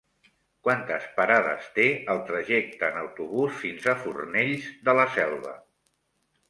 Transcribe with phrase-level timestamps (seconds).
[0.67, 5.55] Quantes parades té el trajecte en autobús fins a Fornells de la Selva?